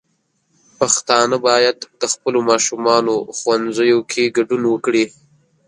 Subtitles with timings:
[0.79, 5.05] پښتانه بايد د خپلو ماشومانو ښوونځيو کې ګډون وکړي.